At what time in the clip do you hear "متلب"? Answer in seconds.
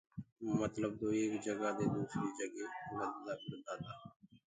0.59-0.91